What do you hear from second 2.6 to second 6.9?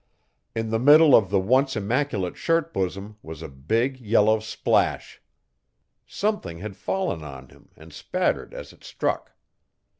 bosom was a big, yellow splash. Something had